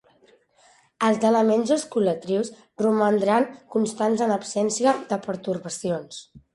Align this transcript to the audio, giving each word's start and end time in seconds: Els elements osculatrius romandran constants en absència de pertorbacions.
Els 1.09 1.27
elements 1.29 1.73
osculatrius 1.75 2.51
romandran 2.85 3.49
constants 3.77 4.27
en 4.29 4.37
absència 4.41 4.99
de 5.15 5.25
pertorbacions. 5.31 6.25